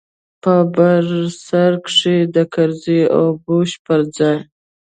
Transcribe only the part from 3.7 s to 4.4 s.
پر ځاى.